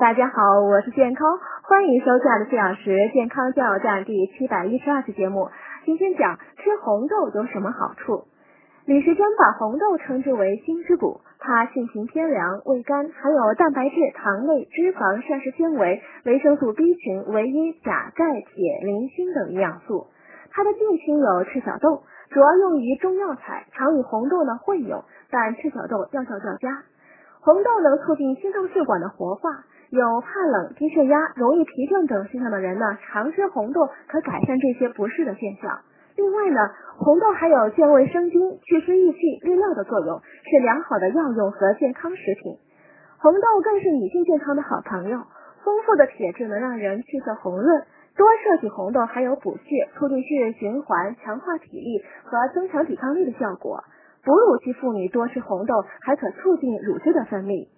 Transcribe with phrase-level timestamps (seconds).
[0.00, 1.28] 大家好，我是健康，
[1.62, 5.50] 欢迎收看的四小时健康加油站第七百一十二期节目。
[5.84, 8.24] 今天讲吃红豆有什么好处？
[8.86, 20.06] 李时珍把红豆称之为心之谷，它性情偏凉，味甘，含有蛋白质、糖类、脂肪、膳食纤维、维生素 B 群、维 E、钾、钙、铁、磷、锌等营养素。
[20.50, 26.84] 它的近亲有赤小豆，主要用于中药材，常与红豆呢混用，但赤小豆药效较佳。
[27.42, 35.80] 红豆能促进心脏血管的活化，有怕冷、低血压、容易疲倦等现象的人呢，常吃红豆可改善这些不适的现象。
[36.14, 36.60] 另外呢，
[36.96, 42.58] 红豆还有健胃生津、祛湿益气、利尿的作用，是良好的药用和健康食品。
[43.18, 45.18] 红豆更是女性健康的好朋友，
[45.64, 47.82] 丰富的铁质能让人气色红润。
[48.16, 53.82] 多摄取红豆还有补血、促进血液循环、强化体力和增强抵抗力的效果。
[54.22, 57.68] 哺乳期妇女多吃红豆，还可促进乳汁的分泌。